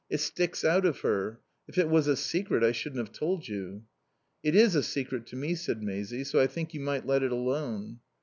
[0.09, 1.41] It sticks out of her.
[1.67, 3.83] If it was a secret I shouldn't have told you."
[4.41, 7.31] "It is a secret to me," said Maisie, "so I think you might let it
[7.31, 7.99] alone."